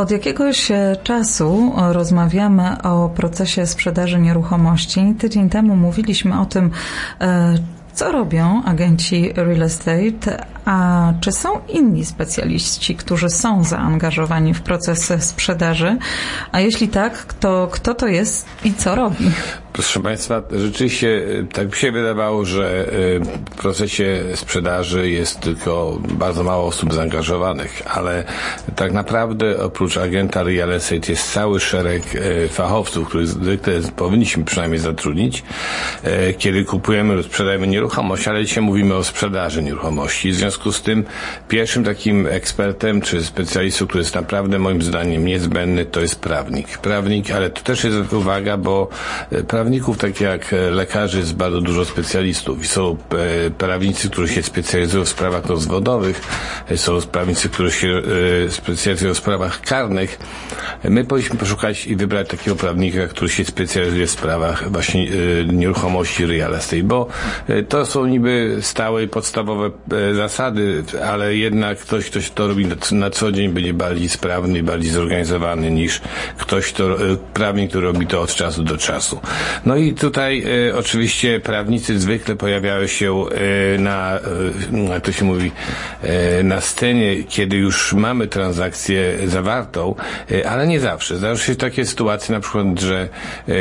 [0.00, 5.14] Od jakiegoś e, czasu rozmawiamy o procesie sprzedaży nieruchomości.
[5.18, 6.70] Tydzień temu mówiliśmy o tym,
[7.20, 7.54] e,
[7.92, 15.12] co robią agenci real estate, a czy są inni specjaliści, którzy są zaangażowani w proces
[15.24, 15.96] sprzedaży?
[16.52, 19.30] A jeśli tak, to kto to jest i co robi?
[19.72, 23.20] Proszę Państwa, rzeczywiście tak mi się wydawało, że y,
[23.50, 28.24] w procesie sprzedaży jest tylko bardzo mało osób zaangażowanych, ale
[28.76, 34.80] tak naprawdę oprócz agenta real estate jest cały szereg y, fachowców, których zwykle powinniśmy przynajmniej
[34.80, 35.42] zatrudnić,
[36.38, 40.30] kiedy kupujemy lub sprzedajemy nieruchomość, ale dzisiaj mówimy o sprzedaży nieruchomości.
[40.30, 41.04] W związku z tym
[41.48, 46.78] pierwszym takim ekspertem czy specjalistą, który jest naprawdę moim zdaniem niezbędny, to jest prawnik.
[46.78, 48.88] Prawnik, ale to też jest uwaga, bo
[49.48, 52.66] prawnik prawników, tak jak e, lekarzy, jest bardzo dużo specjalistów.
[52.66, 52.96] Są
[53.46, 56.20] e, prawnicy, którzy się specjalizują w sprawach rozwodowych,
[56.68, 58.02] e, są prawnicy, którzy się
[58.48, 60.18] specjalizują w sprawach karnych.
[60.84, 65.06] My powinniśmy poszukać i wybrać takiego prawnika, który się specjalizuje w sprawach właśnie
[65.52, 67.06] nieruchomości real estate, bo
[67.68, 69.70] to są niby stałe i podstawowe
[70.14, 75.70] zasady, ale jednak ktoś, ktoś to robi na co dzień, będzie bardziej sprawny bardziej zorganizowany
[75.70, 76.00] niż
[76.38, 76.96] ktoś, kto,
[77.34, 79.20] prawnik, który robi to od czasu do czasu.
[79.66, 83.24] No i tutaj e, oczywiście prawnicy zwykle pojawiają się
[83.74, 84.18] e, na,
[84.88, 85.52] jak to się mówi,
[86.44, 89.94] na scenie, kiedy już mamy transakcję zawartą,
[90.48, 91.16] ale nie zawsze.
[91.16, 93.08] Zdarzają się takie sytuacje, na przykład, że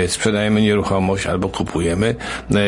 [0.07, 2.15] sprzedajemy nieruchomość albo kupujemy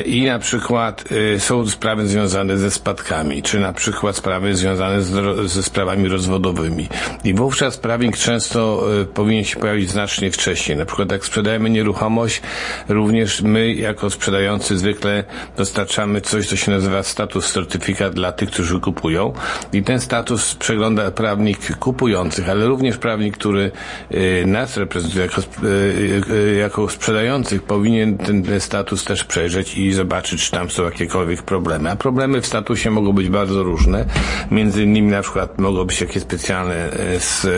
[0.06, 1.04] i na przykład
[1.38, 6.88] są sprawy związane ze spadkami, czy na przykład sprawy związane z, ze sprawami rozwodowymi.
[7.24, 10.78] I wówczas prawnik często powinien się pojawić znacznie wcześniej.
[10.78, 12.42] Na przykład jak sprzedajemy nieruchomość,
[12.90, 15.24] również również my jako sprzedający zwykle
[15.58, 19.34] dostarczamy coś, co się nazywa status certyfikat dla tych, którzy kupują
[19.74, 23.72] i ten status przegląda prawnik kupujących, ale również prawnik, który
[24.12, 30.46] y, nas reprezentuje jako, y, y, jako sprzedających powinien ten, status też przejrzeć i zobaczyć,
[30.46, 31.92] czy tam są jakiekolwiek problemy.
[31.92, 34.06] A problemy w statusie mogą być bardzo różne.
[34.52, 36.90] Między innymi na przykład mogą być jakieś specjalne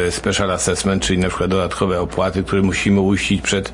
[0.10, 3.74] special assessment, czyli na przykład dodatkowe opłaty, które musimy uiścić przed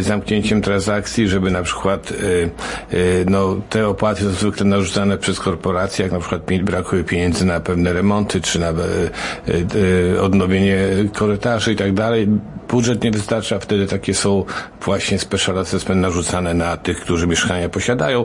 [0.00, 2.50] zamknięciem transakcji transakcji, żeby na przykład y,
[2.94, 7.60] y, no, te opłaty są zwykle narzucane przez korporacje, jak na przykład brakuje pieniędzy na
[7.60, 8.70] pewne remonty, czy na
[9.74, 10.78] y, odnowienie
[11.12, 12.28] korytarzy i tak dalej.
[12.68, 14.44] Budżet nie wystarcza, wtedy takie są
[14.84, 18.24] właśnie special assessment narzucane na tych, którzy mieszkania posiadają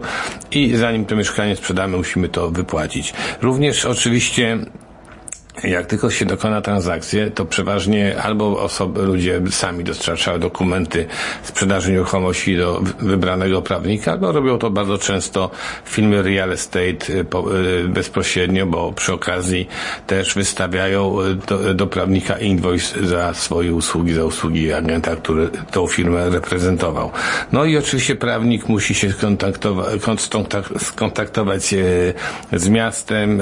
[0.51, 3.13] i zanim to mieszkanie sprzedamy, musimy to wypłacić.
[3.41, 4.57] Również oczywiście
[5.63, 11.05] jak tylko się dokona transakcji, to przeważnie albo osoby, ludzie sami dostarczają dokumenty
[11.43, 15.51] sprzedaży nieruchomości do wybranego prawnika, albo robią to bardzo często
[15.85, 17.25] firmy real estate y,
[17.83, 19.67] y, bezpośrednio, bo przy okazji
[20.07, 25.88] też wystawiają y, do, do prawnika invoice za swoje usługi, za usługi agenta, który tą
[25.88, 27.11] firmę reprezentował.
[27.51, 30.01] No i oczywiście prawnik musi się skontaktować,
[30.77, 31.75] skontaktować
[32.53, 33.41] z miastem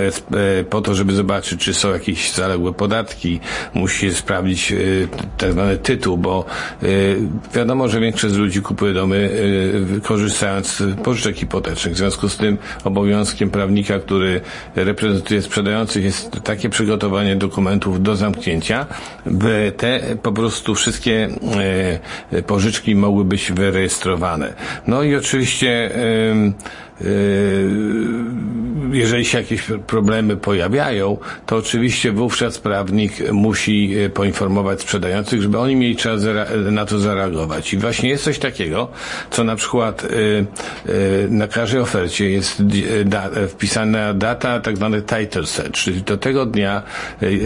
[0.70, 3.40] po to, żeby zobaczyć, czy są jakieś jakieś zaległe podatki,
[3.74, 6.46] musi sprawdzić y, tak zwany tytuł, bo
[6.84, 7.18] y,
[7.56, 9.30] wiadomo, że większość ludzi kupuje domy
[9.98, 11.94] y, korzystając z pożyczek hipotecznych.
[11.94, 14.42] W związku z tym obowiązkiem prawnika, który
[14.76, 18.86] reprezentuje sprzedających jest takie przygotowanie dokumentów do zamknięcia,
[19.26, 21.30] by te po prostu wszystkie
[22.48, 24.54] pożyczki mogły być wyrejestrowane.
[24.88, 25.92] No i oczywiście
[28.94, 35.76] jeżeli się jakieś problemy pojawiają, to oczywiście wówczas prawnik musi e, poinformować sprzedających, żeby oni
[35.76, 36.22] mieli czas
[36.72, 37.74] na to zareagować.
[37.74, 38.88] I właśnie jest coś takiego,
[39.32, 42.64] co na przykład e, e, na każdej ofercie jest
[43.50, 46.84] wpisana data tak zwany title set, czyli do tego dnia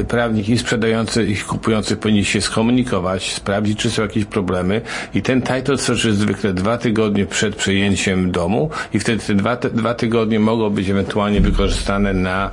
[0.07, 4.81] prawnik i sprzedający i kupujący powinni się skomunikować, sprawdzić, czy są jakieś problemy
[5.13, 9.55] i ten title search jest zwykle dwa tygodnie przed przejęciem domu i wtedy te dwa,
[9.55, 12.51] dwa tygodnie mogą być ewentualnie wykorzystane na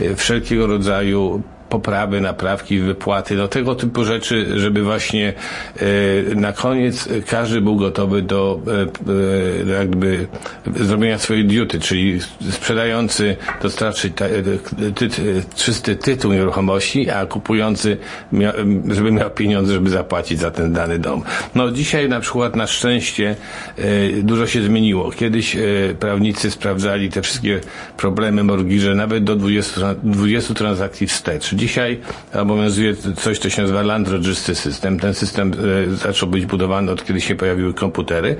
[0.00, 5.32] e, wszelkiego rodzaju poprawy, naprawki, wypłaty, no tego typu rzeczy, żeby właśnie
[5.76, 10.26] e, na koniec każdy był gotowy do e, e, jakby
[10.80, 12.20] zrobienia swojej duty, czyli
[12.50, 14.24] sprzedający dostarczyć ta,
[14.94, 15.08] ty,
[15.54, 17.96] czysty tytuł nieruchomości, a kupujący
[18.90, 21.22] żeby miał pieniądze, żeby zapłacić za ten dany dom.
[21.54, 23.36] No dzisiaj na przykład na szczęście
[24.22, 25.10] dużo się zmieniło.
[25.10, 25.56] Kiedyś
[26.00, 27.60] prawnicy sprawdzali te wszystkie
[27.96, 32.00] problemy morgiże nawet do 20, 20 transakcji wstecz Dzisiaj
[32.34, 35.00] obowiązuje coś, co się nazywa Land Registry System.
[35.00, 35.52] Ten system
[35.92, 38.36] e, zaczął być budowany od kiedy się pojawiły komputery.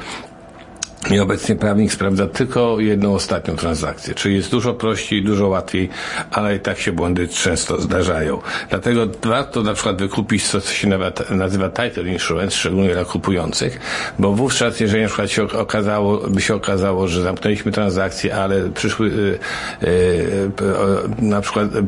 [1.10, 5.88] I obecnie prawnik sprawdza tylko jedną ostatnią transakcję, czyli jest dużo prościej, dużo łatwiej,
[6.30, 8.40] ale i tak się błędy często zdarzają.
[8.70, 10.88] Dlatego warto na przykład wykupić to, co się
[11.30, 13.80] nazywa title insurance, szczególnie dla kupujących,
[14.18, 19.08] bo wówczas, jeżeli na przykład się okazało, by się okazało, że zamknęliśmy transakcję, ale przyszły
[19.08, 19.38] yy,
[19.82, 21.82] yy, na przykład yy,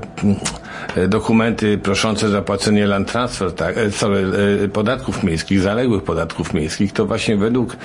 [1.09, 4.25] dokumenty proszące zapłacenie land transfer, tak, sorry,
[4.73, 7.77] podatków miejskich, zaległych podatków miejskich, to właśnie według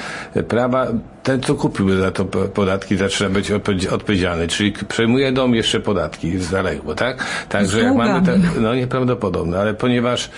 [0.47, 0.87] prawa
[1.23, 3.51] ten, co kupił za to podatki, zaczyna być
[3.91, 7.25] odpowiedzialny, czyli przejmuje dom jeszcze podatki zaległe, tak?
[7.49, 10.29] Także jak mamy te, no nieprawdopodobne, ale ponieważ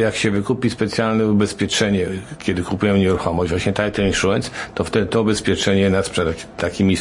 [0.00, 2.06] jak się wykupi specjalne ubezpieczenie,
[2.38, 6.96] kiedy kupujemy nieruchomość, właśnie title insurance, to wtedy to ubezpieczenie nas przed takimi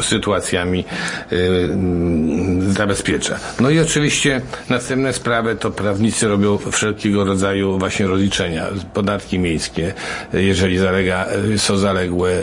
[0.00, 0.84] sytuacjami
[1.30, 3.38] yy, zabezpiecza.
[3.60, 4.29] No i oczywiście
[4.70, 9.94] następne sprawy to prawnicy robią wszelkiego rodzaju właśnie rozliczenia, podatki miejskie,
[10.32, 12.42] jeżeli zalega, są zaległe,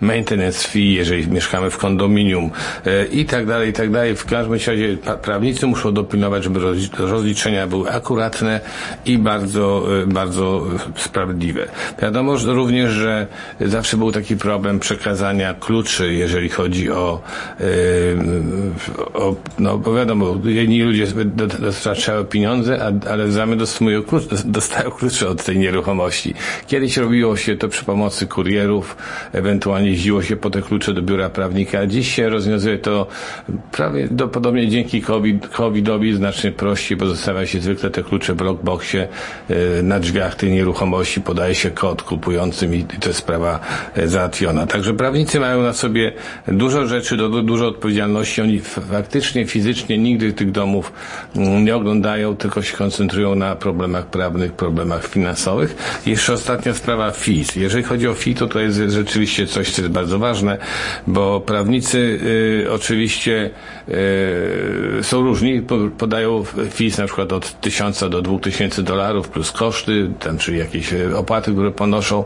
[0.00, 2.50] maintenance fee, jeżeli mieszkamy w kondominium
[2.86, 4.16] e, i tak dalej, i tak dalej.
[4.16, 6.60] W każdym razie prawnicy muszą dopilnować, żeby
[6.98, 8.60] rozliczenia były akuratne
[9.06, 10.66] i bardzo, e, bardzo
[10.96, 11.68] sprawiedliwe.
[12.02, 13.26] Wiadomo również, że
[13.60, 17.22] zawsze był taki problem przekazania kluczy, jeżeli chodzi o,
[17.60, 17.64] e,
[19.14, 21.06] o no bo wiadomo, jedni ludzie
[21.60, 26.34] dostarczają pieniądze, ale zamiast dostają, klucz, dostają klucze od tej nieruchomości.
[26.66, 28.96] Kiedyś robiło się to przy pomocy kurierów,
[29.32, 31.86] ewentualnie jeździło się po te klucze do biura prawnika.
[31.86, 33.06] Dziś się rozwiązuje to
[33.72, 38.36] prawie do, podobnie dzięki COVID, COVID-owi znacznie prościej, bo zostawia się zwykle te klucze w
[38.36, 39.08] blockboxie
[39.48, 43.60] e, na drzwiach tej nieruchomości, podaje się kod kupującym i to jest sprawa
[43.94, 44.66] e, załatwiona.
[44.66, 46.12] Także prawnicy mają na sobie
[46.48, 48.42] dużo rzeczy, dużo odpowiedzialności.
[48.42, 50.92] Oni faktycznie, fizycznie nigdy tych domów
[51.36, 55.76] mm, nie oglądają, tylko się koncentrują na problemach prawnych, problemach finansowych.
[56.06, 57.56] Jeszcze ostatnia sprawa FIS.
[57.56, 60.58] Jeżeli chodzi o FI, to to jest rzeczywiście coś, jest bardzo ważne,
[61.06, 61.98] bo prawnicy
[62.66, 63.50] y, oczywiście
[63.88, 65.62] y, są różni,
[65.98, 66.44] podają
[66.74, 71.16] fees na przykład od tysiąca do dwóch tysięcy dolarów plus koszty, tam czyli jakieś y,
[71.16, 72.24] opłaty, które ponoszą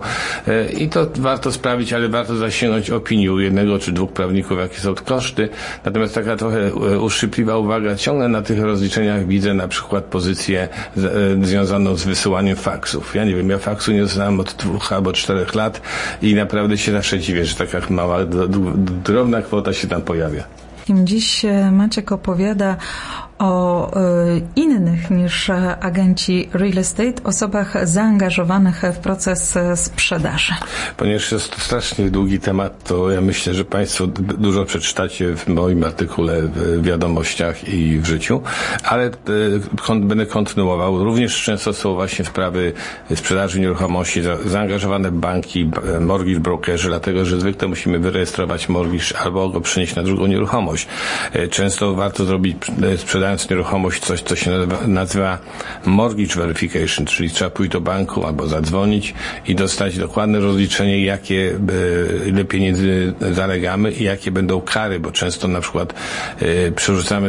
[0.49, 4.81] y, i to warto sprawić, ale warto zasięgnąć opinii u jednego czy dwóch prawników, jakie
[4.81, 5.49] są koszty.
[5.85, 11.47] Natomiast taka trochę y, uszczypliwa uwaga, ciągle na tych rozliczeniach widzę na przykład pozycję y,
[11.47, 13.15] związaną z wysyłaniem faksów.
[13.15, 15.81] Ja nie wiem, ja faksu nie dostałem od dwóch albo czterech lat
[16.23, 18.19] i naprawdę się zawsze dziwię, że taka mała,
[19.05, 20.45] drobna kwota się tam pojawia.
[20.89, 22.77] Dziś e, Maciek opowiada
[23.43, 25.51] o e, innych niż
[25.81, 30.53] agenci real estate, osobach zaangażowanych w proces sprzedaży.
[30.97, 35.85] Ponieważ jest to strasznie długi temat, to ja myślę, że Państwo dużo przeczytacie w moim
[35.85, 38.43] artykule w wiadomościach i w życiu,
[38.85, 41.05] ale e, będę kontynuował.
[41.05, 42.73] Również często są właśnie sprawy
[43.15, 49.95] sprzedaży nieruchomości, zaangażowane banki, mortgage brokerzy, dlatego że zwykle musimy wyrejestrować mortgage albo go przenieść
[49.95, 50.87] na drugą nieruchomość.
[51.33, 52.57] E, często warto zrobić
[52.97, 55.39] sprzedaż sprzedając nieruchomość coś, co się nazywa, nazywa
[55.87, 59.15] mortgage verification, czyli trzeba pójść do banku albo zadzwonić
[59.47, 61.59] i dostać dokładne rozliczenie, jakie,
[62.25, 65.95] e, ile pieniędzy zalegamy i jakie będą kary, bo często na przykład
[66.41, 67.29] e, przerzucamy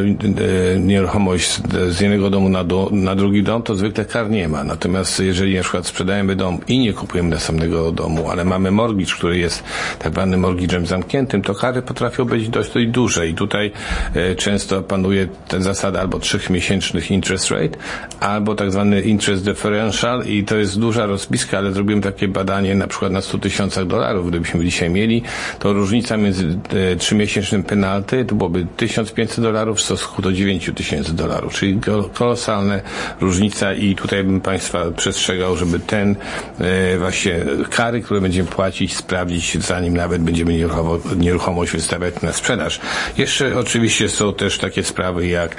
[0.76, 1.62] e, nieruchomość z,
[1.96, 4.64] z jednego domu na, do, na drugi dom, to zwykle kar nie ma.
[4.64, 9.38] Natomiast jeżeli na przykład sprzedajemy dom i nie kupujemy następnego domu, ale mamy mortgage, który
[9.38, 9.64] jest
[10.00, 13.72] tak zwanym mortgage'em zamkniętym, to kary potrafią być dość, dość duże i tutaj
[14.38, 17.78] często panuje ten zasada zasada albo trzechmiesięcznych interest rate,
[18.20, 22.88] albo tak zwany interest differential i to jest duża rozpiska, ale zrobiłem takie badanie na
[22.88, 25.24] przykład na 100 tysiącach dolarów, gdybyśmy dzisiaj mieli,
[25.60, 26.58] to różnica między
[26.92, 31.80] e, trzymiesięcznym penalty to byłoby 1500 dolarów w stosunku do 9000 dolarów, czyli
[32.14, 32.80] kolosalna
[33.22, 36.16] różnica i tutaj bym Państwa przestrzegał, żeby ten
[36.60, 40.54] e, właśnie kary, które będziemy płacić, sprawdzić, zanim nawet będziemy
[41.16, 42.80] nieruchomość wystawiać na sprzedaż.
[43.18, 45.56] Jeszcze oczywiście są też takie sprawy jak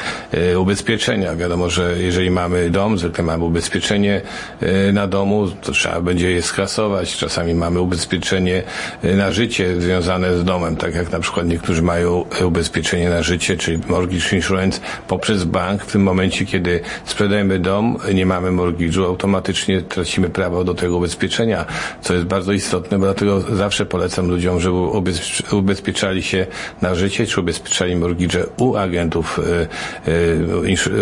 [0.59, 1.37] ubezpieczenia.
[1.37, 4.21] Wiadomo, że jeżeli mamy dom, zwykle mamy ubezpieczenie
[4.61, 7.16] e, na domu, to trzeba będzie je skasować.
[7.16, 8.62] Czasami mamy ubezpieczenie
[9.02, 13.56] e, na życie związane z domem, tak jak na przykład niektórzy mają ubezpieczenie na życie,
[13.56, 15.83] czyli mortgage insurance poprzez bank.
[15.83, 21.64] W tym momencie, kiedy sprzedajemy dom, nie mamy mortgage'u, automatycznie tracimy prawo do tego ubezpieczenia,
[22.02, 24.76] co jest bardzo istotne, bo dlatego zawsze polecam ludziom, żeby
[25.52, 26.47] ubezpieczali się
[26.83, 29.40] na życie, czy ubezpieczali mortgage u agentów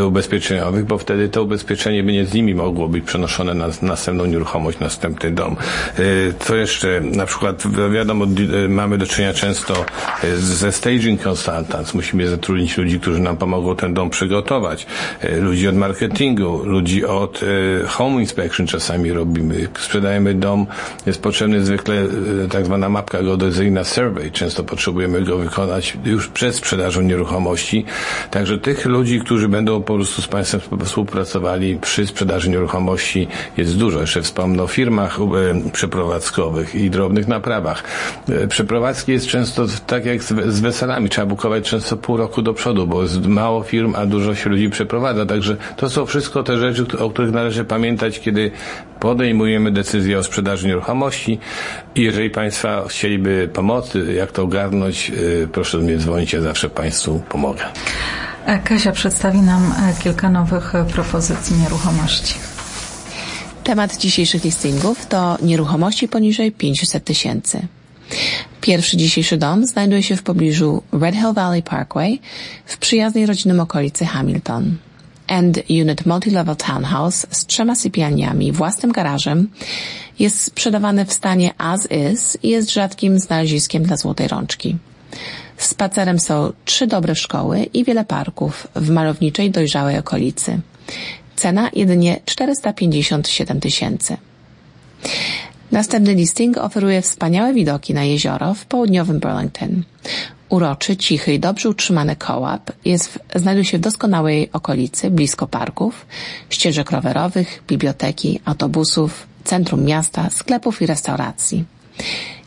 [0.07, 4.79] ubezpieczeniowych, bo wtedy to ubezpieczenie by nie z nimi mogło być przenoszone na następną nieruchomość,
[4.79, 5.57] następny dom.
[6.39, 7.01] Co jeszcze?
[7.01, 8.27] Na przykład wiadomo,
[8.69, 9.85] mamy do czynienia często
[10.39, 11.95] ze staging consultants.
[11.95, 14.87] Musimy zatrudnić ludzi, którzy nam pomogą ten dom przygotować.
[15.41, 17.41] Ludzi od marketingu, ludzi od
[17.87, 19.69] home inspection czasami robimy.
[19.79, 20.67] Sprzedajemy dom,
[21.07, 22.07] jest potrzebny zwykle
[22.51, 24.31] tak zwana mapka geodezyjna survey.
[24.31, 27.85] Często potrzebujemy go wykonać już przed sprzedażą nieruchomości.
[28.31, 34.01] Także tych ludzi, którzy będą po prostu z Państwem współpracowali przy sprzedaży nieruchomości jest dużo.
[34.01, 37.85] Jeszcze wspomnę o firmach e, przeprowadzkowych i drobnych naprawach.
[38.29, 41.09] E, przeprowadzki jest często tak jak z weselami.
[41.09, 44.71] Trzeba bukować często pół roku do przodu, bo jest mało firm, a dużo się ludzi
[44.71, 45.27] przeprowadza.
[45.27, 48.51] Także to są wszystko te rzeczy, o których należy pamiętać, kiedy
[49.01, 51.39] podejmujemy decyzję o sprzedaży nieruchomości
[51.95, 55.13] i jeżeli Państwa chcieliby pomocy, jak to ogarnąć,
[55.45, 57.65] e, proszę do mnie dzwonić, ja zawsze Państwu pomogę.
[58.65, 62.35] Kasia przedstawi nam kilka nowych propozycji nieruchomości.
[63.65, 67.67] Temat dzisiejszych listingów to nieruchomości poniżej 500 tysięcy.
[68.61, 72.21] Pierwszy dzisiejszy dom znajduje się w pobliżu Red Hill Valley Parkway
[72.67, 74.77] w przyjaznej rodzinnym okolicy Hamilton.
[75.27, 79.49] End Unit Multi-Level Townhouse z trzema sypialniami własnym garażem
[80.19, 84.77] jest sprzedawany w stanie as is i jest rzadkim znaleziskiem dla złotej rączki.
[85.65, 90.61] Spacerem są trzy dobre szkoły i wiele parków w malowniczej, dojrzałej okolicy.
[91.37, 94.17] Cena jedynie 457 tysięcy.
[95.73, 99.83] Następny listing oferuje wspaniałe widoki na jezioro w południowym Burlington.
[100.49, 106.07] Uroczy, cichy i dobrze utrzymany kołap jest znajduje się w doskonałej okolicy, blisko parków,
[106.51, 111.65] ścieżek rowerowych, biblioteki, autobusów, centrum miasta, sklepów i restauracji.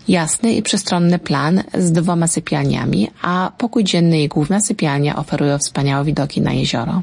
[0.08, 6.06] Jasny i przestronny plan z dwoma sypialniami, a pokój dzienny i główna sypialnia oferują wspaniałe
[6.06, 7.02] widoki na jezioro.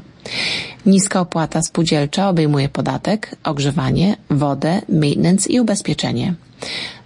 [0.85, 6.33] Niska opłata spółdzielcza obejmuje podatek, ogrzewanie, wodę, maintenance i ubezpieczenie.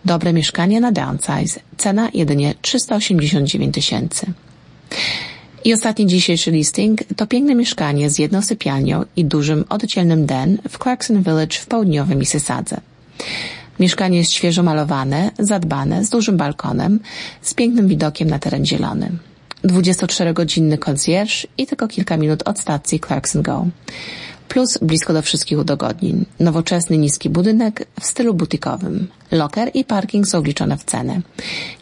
[0.05, 1.59] Dobre mieszkanie na downsize.
[1.77, 4.25] Cena jedynie 389 tysięcy.
[5.65, 10.77] I ostatni dzisiejszy listing to piękne mieszkanie z jedną sypialnią i dużym oddzielnym den w
[10.77, 12.81] Clarkson Village w południowym Mississadze.
[13.79, 16.99] Mieszkanie jest świeżo malowane, zadbane, z dużym balkonem,
[17.41, 19.11] z pięknym widokiem na teren zielony.
[19.63, 23.67] 24-godzinny concierge i tylko kilka minut od stacji Clarkson Go.
[24.47, 26.25] Plus blisko do wszystkich udogodnień.
[26.39, 29.07] Nowoczesny, niski budynek w stylu butikowym.
[29.31, 31.21] Loker i parking są wliczone w cenę.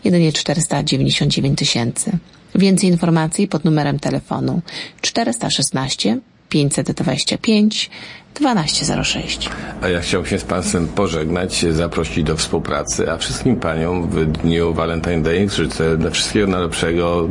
[0.04, 2.12] Jedynie 499 tysięcy.
[2.56, 4.62] Więcej informacji pod numerem telefonu
[5.02, 6.18] 416
[6.50, 7.90] 525
[8.36, 9.50] 1206.
[9.82, 14.74] A ja chciałbym się z Państwem pożegnać, zaprosić do współpracy, a wszystkim Paniom w dniu
[14.74, 17.28] Valentine Day życzę wszystkiego najlepszego,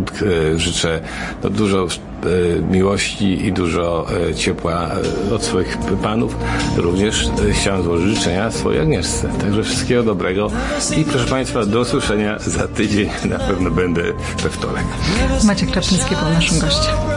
[0.54, 1.00] e, życzę
[1.42, 4.90] no, dużo e, miłości i dużo e, ciepła
[5.32, 6.36] od swoich panów.
[6.76, 9.28] Również chciałem złożyć życzenia swojej Agnieszce.
[9.40, 10.50] Także wszystkiego dobrego
[10.96, 13.10] i proszę Państwa, do usłyszenia za tydzień.
[13.24, 14.02] Na pewno będę
[14.42, 14.84] we wtorek.
[15.44, 17.13] Maciek Kraczynski był naszym gościem.